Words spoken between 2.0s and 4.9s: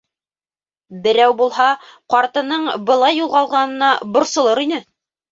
ҡартының былай юғалғанына борсолор ине.